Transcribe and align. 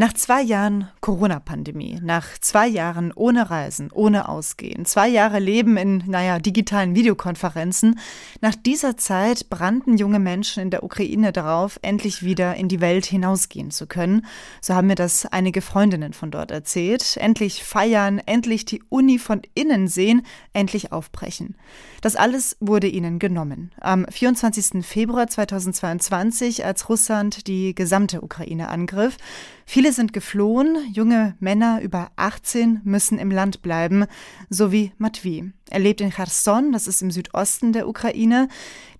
Nach 0.00 0.14
zwei 0.14 0.40
Jahren 0.40 0.88
Corona-Pandemie, 1.02 1.98
nach 2.02 2.26
zwei 2.40 2.66
Jahren 2.66 3.12
ohne 3.14 3.50
Reisen, 3.50 3.90
ohne 3.92 4.30
Ausgehen, 4.30 4.86
zwei 4.86 5.08
Jahre 5.08 5.40
Leben 5.40 5.76
in, 5.76 6.02
naja, 6.06 6.38
digitalen 6.38 6.94
Videokonferenzen, 6.94 8.00
nach 8.40 8.54
dieser 8.54 8.96
Zeit 8.96 9.50
brannten 9.50 9.98
junge 9.98 10.18
Menschen 10.18 10.62
in 10.62 10.70
der 10.70 10.84
Ukraine 10.84 11.32
darauf, 11.32 11.78
endlich 11.82 12.22
wieder 12.22 12.56
in 12.56 12.68
die 12.68 12.80
Welt 12.80 13.04
hinausgehen 13.04 13.70
zu 13.70 13.86
können. 13.86 14.24
So 14.62 14.72
haben 14.74 14.86
mir 14.86 14.94
das 14.94 15.26
einige 15.26 15.60
Freundinnen 15.60 16.14
von 16.14 16.30
dort 16.30 16.50
erzählt. 16.50 17.18
Endlich 17.18 17.62
feiern, 17.62 18.22
endlich 18.24 18.64
die 18.64 18.82
Uni 18.88 19.18
von 19.18 19.42
innen 19.52 19.86
sehen, 19.86 20.22
endlich 20.54 20.92
aufbrechen. 20.92 21.56
Das 22.00 22.16
alles 22.16 22.56
wurde 22.60 22.86
ihnen 22.86 23.18
genommen. 23.18 23.70
Am 23.78 24.06
24. 24.08 24.82
Februar 24.82 25.26
2022, 25.26 26.64
als 26.64 26.88
Russland 26.88 27.46
die 27.46 27.74
gesamte 27.74 28.22
Ukraine 28.22 28.70
angriff, 28.70 29.18
Viele 29.72 29.89
sind 29.92 30.12
geflohen, 30.12 30.78
junge 30.92 31.34
Männer 31.40 31.80
über 31.82 32.10
18 32.16 32.80
müssen 32.84 33.18
im 33.18 33.30
Land 33.30 33.62
bleiben, 33.62 34.06
so 34.48 34.72
wie 34.72 34.92
Matvi. 34.98 35.52
Er 35.70 35.78
lebt 35.78 36.00
in 36.00 36.10
Cherson, 36.10 36.72
das 36.72 36.86
ist 36.86 37.02
im 37.02 37.10
Südosten 37.10 37.72
der 37.72 37.88
Ukraine. 37.88 38.48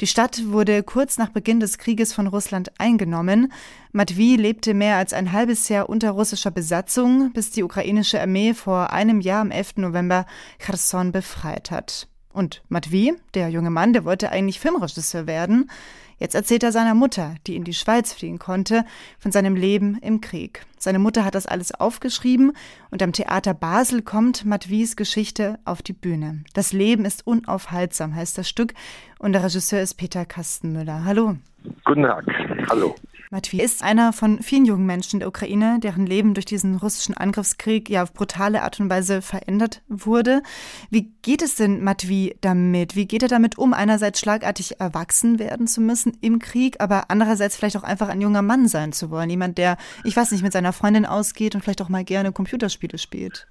Die 0.00 0.06
Stadt 0.06 0.42
wurde 0.46 0.82
kurz 0.82 1.18
nach 1.18 1.30
Beginn 1.30 1.60
des 1.60 1.78
Krieges 1.78 2.12
von 2.12 2.26
Russland 2.26 2.70
eingenommen. 2.78 3.52
Matvi 3.92 4.36
lebte 4.36 4.74
mehr 4.74 4.96
als 4.96 5.12
ein 5.12 5.32
halbes 5.32 5.68
Jahr 5.68 5.88
unter 5.88 6.10
russischer 6.12 6.50
Besatzung, 6.50 7.32
bis 7.32 7.50
die 7.50 7.62
ukrainische 7.62 8.20
Armee 8.20 8.54
vor 8.54 8.92
einem 8.92 9.20
Jahr 9.20 9.40
am 9.40 9.50
11. 9.50 9.76
November 9.76 10.26
Cherson 10.58 11.12
befreit 11.12 11.70
hat. 11.70 12.08
Und 12.32 12.62
Matvi, 12.68 13.14
der 13.34 13.48
junge 13.48 13.70
Mann, 13.70 13.92
der 13.92 14.04
wollte 14.04 14.30
eigentlich 14.30 14.60
Filmregisseur 14.60 15.26
werden. 15.26 15.70
Jetzt 16.18 16.34
erzählt 16.34 16.62
er 16.62 16.70
seiner 16.70 16.94
Mutter, 16.94 17.34
die 17.46 17.56
in 17.56 17.64
die 17.64 17.72
Schweiz 17.72 18.12
fliehen 18.12 18.38
konnte, 18.38 18.84
von 19.18 19.32
seinem 19.32 19.56
Leben 19.56 19.98
im 20.02 20.20
Krieg. 20.20 20.66
Seine 20.78 20.98
Mutter 20.98 21.24
hat 21.24 21.34
das 21.34 21.46
alles 21.46 21.72
aufgeschrieben 21.72 22.52
und 22.90 23.02
am 23.02 23.12
Theater 23.12 23.54
Basel 23.54 24.02
kommt 24.02 24.44
Matvis 24.44 24.96
Geschichte 24.96 25.58
auf 25.64 25.80
die 25.80 25.94
Bühne. 25.94 26.44
Das 26.52 26.72
Leben 26.74 27.06
ist 27.06 27.26
unaufhaltsam, 27.26 28.14
heißt 28.14 28.36
das 28.36 28.48
Stück. 28.48 28.74
Und 29.18 29.32
der 29.32 29.44
Regisseur 29.44 29.80
ist 29.80 29.94
Peter 29.94 30.26
Kastenmüller. 30.26 31.04
Hallo. 31.04 31.36
Guten 31.84 32.02
Tag. 32.02 32.26
Hallo. 32.68 32.94
Matvi 33.32 33.60
ist 33.60 33.84
einer 33.84 34.12
von 34.12 34.42
vielen 34.42 34.64
jungen 34.64 34.86
Menschen 34.86 35.16
in 35.16 35.20
der 35.20 35.28
Ukraine, 35.28 35.78
deren 35.78 36.04
Leben 36.04 36.34
durch 36.34 36.46
diesen 36.46 36.74
russischen 36.74 37.16
Angriffskrieg 37.16 37.88
ja 37.88 38.02
auf 38.02 38.12
brutale 38.12 38.62
Art 38.62 38.80
und 38.80 38.90
Weise 38.90 39.22
verändert 39.22 39.82
wurde. 39.86 40.42
Wie 40.90 41.12
geht 41.22 41.40
es 41.40 41.54
denn 41.54 41.84
Matvi 41.84 42.34
damit? 42.40 42.96
Wie 42.96 43.06
geht 43.06 43.22
er 43.22 43.28
damit 43.28 43.56
um, 43.56 43.72
einerseits 43.72 44.18
schlagartig 44.18 44.80
erwachsen 44.80 45.38
werden 45.38 45.68
zu 45.68 45.80
müssen 45.80 46.18
im 46.20 46.40
Krieg, 46.40 46.80
aber 46.80 47.04
andererseits 47.08 47.54
vielleicht 47.54 47.76
auch 47.76 47.84
einfach 47.84 48.08
ein 48.08 48.20
junger 48.20 48.42
Mann 48.42 48.66
sein 48.66 48.92
zu 48.92 49.10
wollen? 49.10 49.30
Jemand, 49.30 49.58
der, 49.58 49.76
ich 50.02 50.16
weiß 50.16 50.32
nicht, 50.32 50.42
mit 50.42 50.52
seiner 50.52 50.72
Freundin 50.72 51.06
ausgeht 51.06 51.54
und 51.54 51.62
vielleicht 51.62 51.82
auch 51.82 51.88
mal 51.88 52.02
gerne 52.02 52.32
Computerspiele 52.32 52.98
spielt 52.98 53.46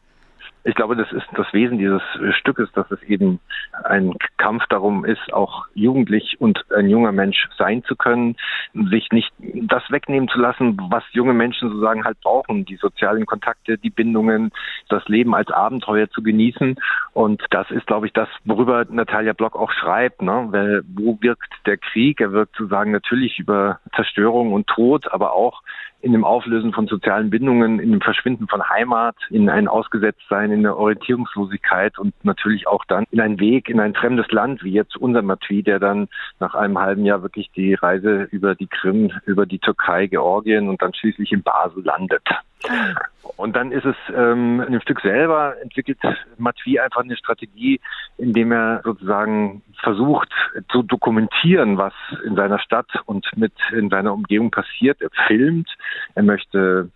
ich 0.64 0.76
glaube, 0.76 0.96
das 0.96 1.12
ist 1.12 1.26
das 1.36 1.52
Wesen 1.54 1.78
dieses 1.78 2.02
Stückes, 2.38 2.70
dass 2.74 2.90
es 2.92 3.02
eben 3.04 3.40
ein 3.84 4.14
Kampf 4.38 4.64
darum 4.70 5.06
ist, 5.06 5.34
auch 5.34 5.68
jugendlich 5.74 6.38
und 6.40 6.66
ein 6.72 6.90
junger 6.90 7.12
Mensch 7.12 7.48
sein 7.58 7.84
zu 7.84 7.96
können, 7.96 8.36
sich 8.74 9.10
nicht 9.12 9.32
das 9.40 9.84
wegnehmen 9.90 10.28
zu 10.28 10.40
lassen, 10.40 10.78
was 10.90 11.04
junge 11.12 11.34
Menschen 11.34 11.70
sozusagen 11.70 12.04
halt 12.04 12.20
brauchen, 12.22 12.66
die 12.66 12.76
sozialen 12.76 13.26
Kontakte, 13.26 13.78
die 13.78 13.90
Bindungen, 13.90 14.52
das 14.90 15.08
Leben 15.08 15.34
als 15.34 15.50
Abenteuer 15.52 16.10
zu 16.10 16.22
genießen. 16.22 16.76
Und 17.14 17.44
das 17.52 17.72
ist, 17.72 17.88
glaube 17.88 18.08
ich, 18.08 18.14
das, 18.14 18.30
worüber 18.46 18.86
Natalia 18.90 19.34
Block 19.34 19.56
auch 19.56 19.72
schreibt, 19.72 20.22
ne? 20.22 20.84
Wo 20.94 21.18
wirkt 21.22 21.54
der 21.66 21.78
Krieg? 21.78 22.20
Er 22.22 22.32
wirkt 22.32 22.56
sozusagen 22.58 22.92
natürlich 22.92 23.40
über 23.40 23.80
Zerstörung 23.96 24.54
und 24.54 24.68
Tod, 24.68 25.12
aber 25.12 25.34
auch 25.34 25.62
in 26.02 26.14
dem 26.14 26.24
Auflösen 26.24 26.74
von 26.74 26.88
sozialen 26.88 27.30
Bindungen, 27.30 27.80
in 27.80 27.92
dem 27.92 28.02
Verschwinden 28.02 28.48
von 28.48 28.68
Heimat, 28.70 29.16
in 29.30 29.50
ein 29.50 29.68
Ausgesetztsein, 29.68 30.52
in 30.52 30.64
der 30.64 30.78
Orientierungslosigkeit 30.78 32.00
und 32.00 32.14
natürlich 32.24 32.68
auch 32.68 32.86
dann 32.86 33.06
in 33.12 33.20
einen 33.20 33.40
Weg 33.40 33.70
in 33.70 33.80
ein 33.80 33.94
fremdes 33.94 34.32
Land, 34.32 34.64
wie 34.64 34.72
jetzt 34.72 34.96
unser 34.96 35.22
Matwi, 35.22 35.64
der 35.64 35.80
dann 35.80 36.08
nach 36.40 36.56
einem 36.56 36.80
halben 36.80 37.06
Jahr 37.06 37.22
wirklich 37.22 37.52
die 37.56 37.74
Reise 37.74 38.28
über 38.32 38.56
die 38.56 38.68
Krim, 38.68 39.12
über 39.26 39.46
die 39.46 39.60
Türkei, 39.60 40.08
Georgien 40.08 40.70
und 40.70 40.82
dann 40.82 40.94
schließlich 40.94 41.32
in 41.32 41.44
Basel 41.44 41.84
landet. 41.84 42.24
Und 43.38 43.56
dann 43.56 43.72
ist 43.72 43.86
es 43.86 43.96
ähm, 44.14 44.62
in 44.66 44.74
dem 44.74 44.82
Stück 44.82 45.00
selber 45.02 45.56
entwickelt 45.62 45.98
Matwi 46.38 46.80
einfach 46.80 47.02
eine 47.02 47.16
Strategie, 47.16 47.80
indem 48.18 48.52
er 48.52 48.82
sozusagen 48.84 49.62
versucht 49.82 50.30
zu 50.70 50.84
dokumentieren, 50.84 51.78
was 51.78 51.94
in 52.26 52.36
seiner 52.36 52.60
Stadt 52.60 52.90
und 53.06 53.26
mit 53.38 53.54
in 53.72 53.90
seiner 53.90 54.14
Umgebung 54.14 54.52
passiert. 54.52 55.02
Er 55.02 55.10
filmt, 55.28 55.70
er 56.16 56.24
möchte 56.24 56.90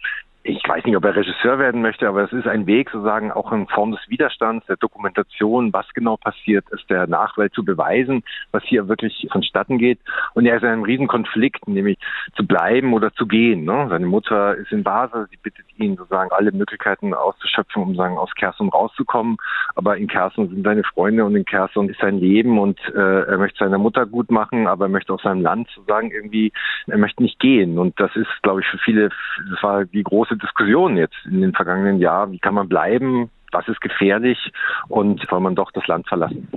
ich 0.46 0.62
weiß 0.68 0.84
nicht, 0.84 0.98
ob 0.98 1.06
er 1.06 1.16
Regisseur 1.16 1.58
werden 1.58 1.82
möchte, 1.82 2.08
aber 2.08 2.24
es 2.24 2.34
ist 2.34 2.48
ein 2.48 2.68
Weg 2.68 2.90
sozusagen 2.90 3.32
auch 3.32 3.54
in 3.54 3.66
Form 3.68 3.92
des 3.92 4.02
Widerstands, 4.10 4.66
der 4.68 4.76
Dokumentation, 4.76 5.72
was 5.72 5.86
genau 5.94 6.18
passiert 6.18 6.66
ist, 6.72 6.90
der 6.90 7.08
Nachwelt 7.08 7.54
zu 7.54 7.64
beweisen, 7.64 8.24
was 8.52 8.62
hier 8.66 8.90
wirklich 8.90 9.28
vonstatten 9.32 9.78
geht. 9.78 10.00
Und 10.34 10.46
er 10.46 10.58
ist 10.58 10.64
in 10.64 10.70
einem 10.70 10.84
Riesenkonflikt, 10.84 11.66
nämlich 11.68 11.98
zu 12.36 12.46
bleiben 12.46 12.94
oder 12.94 13.14
zu 13.14 13.26
gehen. 13.26 13.64
Ne? 13.64 13.88
Seine 13.90 14.06
Mutter 14.06 14.56
ist 14.56 14.72
in 14.74 14.84
Basel, 14.84 15.28
sie 15.32 15.38
bittet 15.38 15.66
ihn 15.78 15.96
sozusagen 15.96 16.32
alle 16.32 16.52
Möglichkeiten 16.52 17.14
auszuschöpfen, 17.14 17.82
um 17.82 17.96
sagen 17.96 18.18
aus 18.18 18.34
Kherson 18.36 18.68
rauszukommen. 18.68 19.38
Aber 19.76 19.96
in 19.96 20.08
Kherson 20.08 20.50
sind 20.50 20.64
seine 20.66 20.84
Freunde 20.84 21.24
und 21.24 21.38
in 21.38 21.46
Kherson 21.46 21.88
ist 21.88 22.02
sein 22.02 22.20
Leben 22.20 22.60
und 22.60 22.80
äh, 22.94 23.22
er 23.24 23.38
möchte 23.38 23.60
seiner 23.60 23.78
Mutter 23.78 24.06
gut 24.06 24.30
machen, 24.30 24.68
aber 24.68 24.86
er 24.86 24.90
möchte 24.90 25.14
auch 25.14 25.22
seinem 25.22 25.42
Land 25.42 25.70
sozusagen 25.74 26.12
irgendwie, 26.12 26.52
er 26.88 26.98
möchte 26.98 27.24
nicht 27.24 27.40
gehen. 27.40 27.80
Und 27.80 27.98
das 28.00 28.14
ist, 28.18 28.30
glaube 28.42 28.60
ich, 28.60 28.68
für 28.68 28.78
viele, 28.80 29.10
das 29.50 29.64
war 29.64 29.86
die 29.86 30.04
große 30.04 30.33
große 30.34 30.38
Diskussion 30.38 30.98
jetzt 30.98 31.16
in 31.26 31.42
den 31.42 31.54
vergangenen 31.54 32.00
Jahren. 32.00 32.32
Wie 32.32 32.40
kann 32.40 32.54
man 32.54 32.68
bleiben? 32.68 33.30
Was 33.52 33.68
ist 33.68 33.82
gefährlich 33.82 34.52
und 34.88 35.24
soll 35.30 35.40
man 35.40 35.54
doch 35.54 35.72
das 35.72 35.86
Land 35.86 36.08
verlassen? 36.08 36.48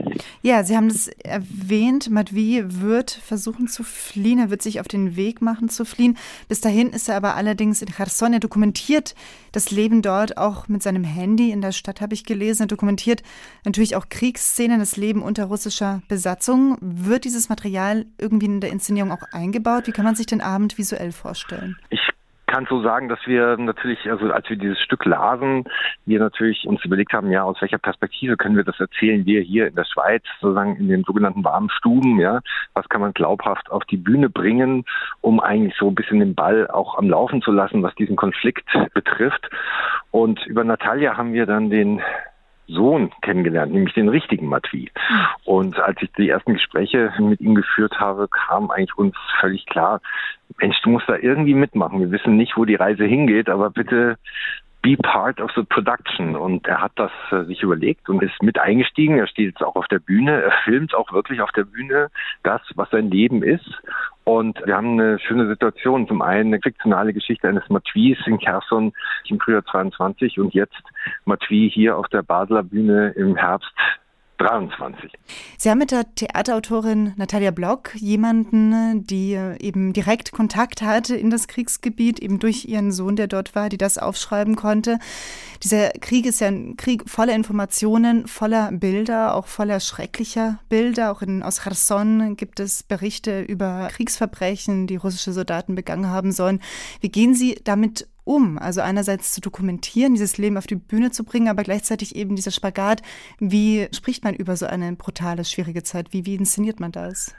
Ja, 0.41 0.65
Sie 0.65 0.75
haben 0.75 0.87
es 0.87 1.09
erwähnt, 1.09 2.09
Matvi 2.09 2.65
wird 2.67 3.11
versuchen 3.11 3.69
zu 3.69 3.85
fliehen, 3.85 4.39
er 4.39 4.49
wird 4.49 4.63
sich 4.63 4.81
auf 4.81 4.89
den 4.89 5.15
Weg 5.15 5.43
machen 5.43 5.69
zu 5.69 5.85
fliehen. 5.85 6.17
Bis 6.49 6.63
dahin 6.63 6.89
ist 6.89 7.11
er 7.11 7.19
aber 7.19 7.35
allerdings 7.35 7.83
in 7.83 7.89
Cherson, 7.89 8.33
er 8.33 8.41
dokumentiert 8.41 9.15
das 9.53 9.71
Leben 9.71 10.01
dort 10.01 10.39
auch 10.39 10.69
mit 10.69 10.83
seinem 10.83 11.05
Handy 11.05 11.51
in 11.51 11.61
der 11.61 11.73
Stadt, 11.73 12.01
habe 12.01 12.15
ich 12.15 12.25
gelesen. 12.25 12.63
Er 12.63 12.69
dokumentiert 12.69 13.23
natürlich 13.67 13.95
auch 13.95 14.09
Kriegsszenen, 14.09 14.79
das 14.79 14.97
Leben 14.97 15.23
unter 15.23 15.45
russischer 15.45 16.01
Besatzung. 16.09 16.79
Wird 16.81 17.27
dieses 17.27 17.51
Material 17.51 18.07
irgendwie 18.19 18.47
in 18.47 18.63
der 18.63 18.71
Inszenierung 18.71 19.13
auch 19.13 19.33
eingebaut? 19.33 19.87
Wie 19.87 19.93
kann 19.93 20.07
man 20.07 20.15
sich 20.15 20.27
den 20.27 20.41
Abend 20.41 20.79
visuell 20.79 21.13
vorstellen? 21.13 21.77
Ich 21.91 22.01
kann 22.57 22.67
so 22.71 22.81
sagen, 22.81 23.11
dass 23.11 23.19
wir 23.27 23.59
natürlich, 23.59 24.11
also 24.11 24.33
als 24.33 24.49
wir 24.49 24.57
dieses 24.57 24.81
Stück 24.81 25.05
lasen, 25.05 25.65
wir 26.07 26.19
natürlich 26.19 26.67
uns 26.67 26.83
überlegt 26.87 27.13
haben, 27.13 27.31
ja, 27.31 27.43
aus 27.43 27.61
welcher 27.61 27.77
Perspektive 27.77 28.39
können 28.39 28.57
wir 28.57 28.65
das 28.65 28.81
erzählen, 28.81 29.27
wir 29.27 29.43
hier 29.43 29.67
in 29.67 29.75
der 29.75 29.85
Schweiz, 29.85 30.23
sozusagen 30.41 30.75
in 30.77 30.89
den 30.89 31.05
sogenannten 31.05 31.45
warmen 31.45 31.69
Stuben, 31.69 32.19
ja, 32.19 32.41
was 32.73 32.89
kann 32.89 33.03
man 33.03 33.13
glaubhaft 33.13 33.71
auf 33.71 33.85
die 33.85 33.99
Bühne 33.99 34.31
bringen, 34.31 34.87
um 35.21 35.39
eigentlich 35.39 35.75
so 35.79 35.89
ein 35.89 35.95
bisschen 35.95 36.21
den 36.21 36.35
Ball 36.35 36.67
auch 36.69 36.97
am 36.97 37.11
Laufen 37.11 37.43
zu 37.43 37.53
lassen, 37.53 37.83
was 37.83 37.95
diesen 37.97 38.17
Konflikt 38.17 38.71
betrifft. 38.95 39.51
Und 40.11 40.47
über 40.47 40.65
Natalia 40.65 41.19
haben 41.19 41.35
wir 41.35 41.45
dann 41.45 41.69
den 41.69 42.01
Sohn 42.67 43.11
kennengelernt, 43.23 43.73
nämlich 43.73 43.95
den 43.95 44.09
richtigen 44.09 44.49
Matwi. 44.49 44.91
Und 45.45 45.79
als 45.79 46.01
ich 46.03 46.13
die 46.13 46.29
ersten 46.29 46.55
Gespräche 46.55 47.13
mit 47.19 47.41
ihm 47.41 47.55
geführt 47.55 48.01
habe, 48.01 48.29
kam 48.29 48.71
eigentlich 48.71 48.97
uns 48.97 49.17
völlig 49.41 49.67
klar, 49.67 50.01
Mensch, 50.59 50.81
du 50.83 50.91
musst 50.91 51.09
da 51.09 51.17
irgendwie 51.17 51.55
mitmachen. 51.55 52.01
Wir 52.01 52.11
wissen 52.11 52.37
nicht, 52.37 52.57
wo 52.57 52.65
die 52.65 52.77
Reise 52.77 53.05
hingeht, 53.05 53.49
aber 53.49 53.71
bitte 53.71 54.17
be 54.87 54.97
part 54.97 55.41
of 55.41 55.51
the 55.57 55.65
production. 55.65 56.37
Und 56.37 56.67
er 56.67 56.81
hat 56.81 56.93
das 56.97 57.11
äh, 57.33 57.45
sich 57.45 57.63
überlegt 57.63 58.09
und 58.09 58.23
ist 58.23 58.43
mit 58.43 58.59
eingestiegen. 58.59 59.19
Er 59.19 59.27
steht 59.27 59.49
jetzt 59.49 59.63
auch 59.63 59.75
auf 59.75 59.89
der 59.89 59.99
Bühne. 59.99 60.43
Er 60.43 60.53
filmt 60.65 60.95
auch 60.95 61.13
wirklich 61.13 61.41
auf 61.41 61.51
der 61.53 61.65
Bühne 61.65 62.09
das, 62.45 62.61
was 62.77 62.89
sein 62.91 63.11
Leben 63.11 63.43
ist. 63.43 63.69
Und 64.29 64.61
wir 64.67 64.77
haben 64.77 64.99
eine 64.99 65.21
schöne 65.21 65.47
Situation. 65.47 66.09
Zum 66.09 66.21
einen 66.21 66.53
eine 66.53 66.61
fiktionale 66.61 67.13
Geschichte 67.13 67.49
eines 67.49 67.63
Matwies 67.69 68.19
in 68.27 68.39
Kherson 68.39 68.93
im 69.29 69.39
Frühjahr 69.39 69.65
22 69.65 70.41
und 70.41 70.53
jetzt 70.53 70.83
Matwi 71.27 71.71
hier 71.73 71.97
auf 71.97 72.09
der 72.09 72.23
Basler 72.23 72.65
Bühne 72.65 73.11
im 73.11 73.37
Herbst 73.37 73.71
23. 74.39 75.13
Sie 75.57 75.71
haben 75.71 75.79
mit 75.79 75.91
der 75.91 76.15
Theaterautorin 76.15 77.15
Natalia 77.17 77.51
Block 77.51 77.95
jemanden, 77.97 79.05
die 79.07 79.33
eben 79.35 79.93
direkt 79.93 80.33
Kontakt 80.33 80.83
hatte 80.83 81.17
in 81.17 81.31
das 81.31 81.49
Kriegsgebiet, 81.49 82.19
eben 82.21 82.39
durch 82.39 82.67
ihren 82.67 82.93
Sohn, 82.93 83.17
der 83.17 83.27
dort 83.27 83.55
war, 83.55 83.69
die 83.69 83.79
das 83.79 83.99
aufschreiben 83.99 84.57
konnte. 84.57 84.99
Dieser 85.63 85.91
Krieg 85.91 86.27
ist 86.27 86.41
ja 86.41 86.49
ein 86.49 86.77
Krieg 86.77 87.09
voller 87.09 87.35
Informationen, 87.35 88.27
voller 88.27 88.71
Bilder, 88.73 89.35
auch 89.35 89.47
voller 89.47 89.81
schrecklicher 89.81 90.59
Bilder. 90.69 91.13
Auch 91.13 91.23
in, 91.23 91.43
aus 91.43 91.63
Cherson 91.63 92.37
gibt 92.37 92.61
es 92.61 92.83
Berichte 92.83 93.43
über 93.43 93.89
Kriegsverbrechen, 93.91 94.87
die 94.87 94.97
russische 94.97 95.33
Soldaten 95.33 95.75
begangen 95.75 96.09
haben 96.09 96.33
sollen. 96.33 96.61
Wie 97.01 97.09
gehen 97.09 97.35
Sie 97.35 97.59
damit 97.65 98.09
um? 98.27 98.59
Also 98.59 98.81
einerseits 98.81 99.33
zu 99.33 99.41
dokumentieren, 99.41 100.15
dieses 100.15 100.37
Leben 100.37 100.59
auf 100.59 100.67
die 100.67 100.75
Bühne 100.75 101.11
zu 101.11 101.25
bringen, 101.25 101.49
aber 101.49 101.63
gleichzeitig 101.63 102.17
eben 102.17 102.37
dieser 102.37 102.51
Spagat. 102.51 103.03
Wie 103.39 103.89
spricht 103.95 104.25
man 104.25 104.35
über 104.35 104.57
so 104.57 104.67
eine 104.67 104.93
brutale, 104.95 105.45
schwierige 105.45 105.83
Zeit? 105.83 106.13
Wie, 106.13 106.27
wie 106.27 106.35
inszeniert 106.35 106.81
man 106.81 106.93
das? 106.93 107.35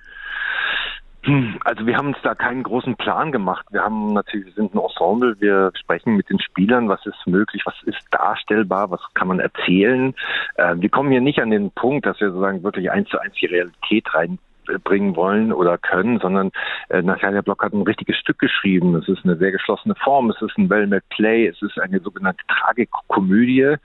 Also 1.65 1.85
wir 1.85 1.97
haben 1.97 2.07
uns 2.07 2.17
da 2.23 2.35
keinen 2.35 2.63
großen 2.63 2.95
Plan 2.95 3.33
gemacht. 3.33 3.65
Wir 3.71 3.81
haben 3.81 4.13
natürlich, 4.13 4.45
wir 4.45 4.53
sind 4.53 4.73
ein 4.73 4.79
Ensemble, 4.79 5.35
wir 5.41 5.71
sprechen 5.75 6.15
mit 6.15 6.29
den 6.29 6.39
Spielern, 6.39 6.87
was 6.87 7.05
ist 7.05 7.27
möglich, 7.27 7.63
was 7.65 7.75
ist 7.83 7.99
darstellbar, 8.11 8.89
was 8.91 9.01
kann 9.13 9.27
man 9.27 9.41
erzählen. 9.41 10.15
Äh, 10.55 10.75
wir 10.77 10.87
kommen 10.87 11.11
hier 11.11 11.19
nicht 11.19 11.41
an 11.41 11.49
den 11.49 11.71
Punkt, 11.71 12.05
dass 12.05 12.19
wir 12.21 12.29
sozusagen 12.29 12.63
wirklich 12.63 12.89
eins 12.91 13.09
zu 13.09 13.19
eins 13.19 13.35
die 13.35 13.47
Realität 13.47 14.13
rein 14.13 14.39
bringen 14.83 15.15
wollen 15.15 15.51
oder 15.51 15.77
können, 15.77 16.19
sondern 16.19 16.51
äh, 16.89 17.01
Natalia 17.01 17.41
Block 17.41 17.63
hat 17.63 17.73
ein 17.73 17.81
richtiges 17.81 18.17
Stück 18.17 18.39
geschrieben. 18.39 18.95
Es 18.95 19.07
ist 19.07 19.23
eine 19.23 19.35
sehr 19.37 19.51
geschlossene 19.51 19.95
Form, 19.95 20.29
es 20.29 20.41
ist 20.41 20.57
ein 20.57 20.69
well-made 20.69 21.03
Play, 21.09 21.47
es 21.47 21.61
ist 21.61 21.79
eine 21.79 21.99
sogenannte 21.99 22.43
Tragikomödie. 22.47 23.75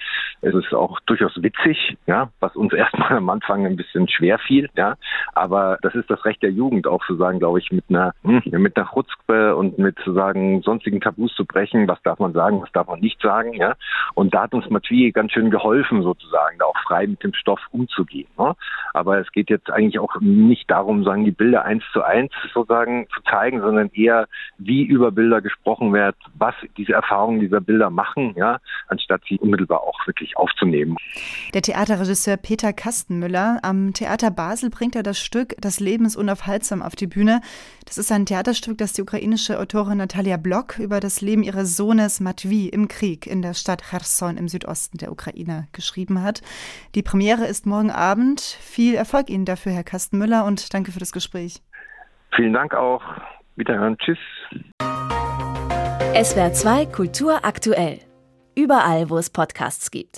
Es 0.41 0.55
ist 0.55 0.73
auch 0.75 1.01
durchaus 1.07 1.41
witzig, 1.43 1.97
ja, 2.07 2.31
was 2.41 2.55
uns 2.57 2.73
erstmal 2.73 3.17
am 3.17 3.31
Anfang 3.31 3.67
ein 3.67 3.77
bisschen 3.77 4.09
schwer 4.09 4.39
fiel, 4.39 4.69
ja. 4.77 4.97
Aber 5.35 5.79
das 5.83 5.95
ist 5.95 6.11
das 6.11 6.25
Recht 6.25 6.43
der 6.43 6.51
Jugend, 6.51 6.87
auch 6.87 7.05
zu 7.07 7.17
sagen, 7.17 7.39
glaube 7.39 7.59
ich, 7.59 7.71
mit 7.73 7.85
einer, 7.89 8.13
hm, 8.23 8.43
mit 8.45 8.77
einer 8.77 8.89
Chutzpe 8.93 9.57
und 9.57 9.79
mit 9.79 9.99
sozusagen 10.05 10.63
sonstigen 10.63 11.01
Tabus 11.01 11.35
zu 11.35 11.45
brechen, 11.45 11.89
was 11.89 12.03
darf 12.03 12.19
man 12.19 12.33
sagen, 12.33 12.61
was 12.61 12.73
darf 12.73 12.87
man 12.87 13.01
nicht 13.01 13.21
sagen, 13.21 13.55
ja. 13.55 13.75
Und 14.15 14.35
da 14.35 14.43
hat 14.43 14.55
uns 14.55 14.69
Mathieu 14.71 15.11
ganz 15.13 15.33
schön 15.33 15.51
geholfen, 15.51 16.03
sozusagen, 16.03 16.59
da 16.59 16.67
auch 16.67 16.77
frei 16.87 17.07
mit 17.07 17.23
dem 17.23 17.35
Stoff 17.35 17.61
umzugehen. 17.71 18.29
Ne? 18.39 18.55
Aber 18.95 19.19
es 19.19 19.31
geht 19.33 19.51
jetzt 19.51 19.71
eigentlich 19.71 19.99
auch 19.99 20.15
nicht 20.21 20.71
darum, 20.71 21.05
sagen 21.05 21.25
die 21.25 21.31
Bilder 21.31 21.65
eins 21.65 21.85
zu 21.93 22.03
eins 22.03 22.33
sozusagen 22.53 23.07
zu 23.15 23.23
zeigen, 23.23 23.61
sondern 23.61 23.91
eher, 23.93 24.29
wie 24.59 24.83
über 24.83 25.11
Bilder 25.11 25.41
gesprochen 25.41 25.93
wird, 25.93 26.17
was 26.35 26.55
diese 26.77 26.93
Erfahrungen 26.93 27.41
dieser 27.41 27.61
Bilder 27.61 27.91
machen, 27.91 28.35
ja, 28.37 28.59
anstatt 28.89 29.23
sie 29.29 29.39
unmittelbar 29.39 29.81
auch 29.81 30.07
wirklich 30.07 30.37
aufzunehmen. 30.37 30.97
Der 31.55 31.63
Theaterregisseur 31.63 32.37
Peter 32.37 32.73
Kastenmüller 32.73 33.61
am 33.63 33.93
Theater 33.93 34.31
Basel 34.31 34.71
bringt 34.71 34.97
er 34.97 35.03
das 35.03 35.19
Stück 35.19 35.55
Das 35.61 35.81
Leben 35.81 36.05
ist 36.05 36.17
unaufhaltsam 36.17 36.83
auf 36.83 36.97
die 36.97 37.07
Bühne. 37.07 37.41
Das 37.87 37.99
ist 37.99 38.13
ein 38.13 38.27
Theaterstück, 38.27 38.79
das 38.79 38.93
die 38.93 39.03
ukrainische 39.03 39.59
Autorin 39.59 39.99
Natalia 39.99 40.37
Block 40.37 40.79
über 40.79 41.01
das 41.01 41.21
Leben 41.21 41.43
ihres 41.43 41.77
Sohnes 41.77 42.21
Matvey 42.21 42.69
im 42.69 42.89
Krieg 42.89 43.27
in 43.27 43.43
der 43.43 43.55
Stadt 43.55 43.93
Cherson 44.03 44.37
im 44.37 44.49
Südosten 44.49 44.99
der 44.99 45.13
Ukraine 45.13 45.69
geschrieben 45.73 46.23
hat. 46.23 46.43
Die 46.95 47.03
Premiere 47.03 47.47
ist 47.47 47.67
morgen 47.67 47.91
Abend. 47.91 48.41
Viel 48.41 48.95
Erfolg 48.95 49.31
Ihnen 49.31 49.45
dafür, 49.45 49.73
Herr 49.73 49.85
Kastenmüller, 49.85 50.45
und 50.45 50.75
danke 50.75 50.93
für 50.93 50.99
das 50.99 51.13
Gespräch. 51.13 51.63
Vielen 52.35 52.53
Dank 52.53 52.75
auch. 52.75 53.03
Wiederhören. 53.57 53.97
Tschüss. 53.99 54.19
SWR 56.15 56.53
2 56.53 56.87
Kultur 56.87 57.45
aktuell. 57.45 58.01
Überall, 58.55 59.09
wo 59.09 59.19
es 59.19 59.31
Podcasts 59.31 59.91
gibt. 59.91 60.11